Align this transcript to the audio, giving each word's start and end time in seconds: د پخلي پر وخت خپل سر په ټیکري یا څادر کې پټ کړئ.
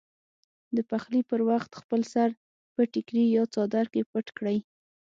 د 0.75 0.77
پخلي 0.89 1.21
پر 1.29 1.39
وخت 1.49 1.71
خپل 1.81 2.01
سر 2.13 2.29
په 2.73 2.81
ټیکري 2.91 3.25
یا 3.35 3.43
څادر 3.53 3.85
کې 3.93 4.01
پټ 4.11 4.27
کړئ. 4.37 4.57